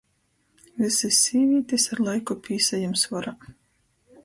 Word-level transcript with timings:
Vysys 0.83 1.19
sīvītis 1.25 1.85
ar 1.97 2.03
laiku 2.09 2.39
pīsajem 2.49 2.99
svorā... 3.05 3.37